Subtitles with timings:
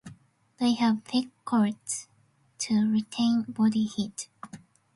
[0.57, 2.07] They have thick coats
[2.57, 4.29] to retain body heat.